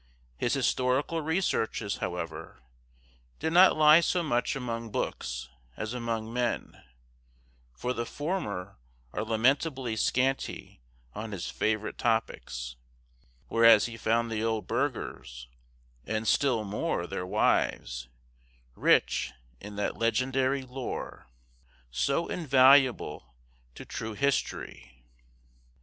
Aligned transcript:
His 0.35 0.55
historical 0.55 1.21
researches, 1.21 1.97
however, 1.97 2.63
did 3.37 3.53
not 3.53 3.77
lie 3.77 3.99
so 3.99 4.23
much 4.23 4.55
among 4.55 4.89
books 4.89 5.47
as 5.77 5.93
among 5.93 6.33
men; 6.33 6.83
for 7.75 7.93
the 7.93 8.07
former 8.07 8.79
are 9.13 9.23
lamentably 9.23 9.95
scanty 9.95 10.81
on 11.13 11.33
his 11.33 11.51
favorite 11.51 11.99
topics; 11.99 12.77
whereas 13.47 13.85
he 13.85 13.95
found 13.95 14.31
the 14.31 14.43
old 14.43 14.65
burghers, 14.65 15.47
and 16.07 16.27
still 16.27 16.63
more, 16.63 17.05
their 17.05 17.27
wives, 17.27 18.07
rich 18.73 19.31
in 19.59 19.75
that 19.75 19.97
legendary 19.97 20.63
lore, 20.63 21.27
so 21.91 22.27
invaluable 22.27 23.35
to 23.75 23.85
true 23.85 24.13
history. 24.15 25.03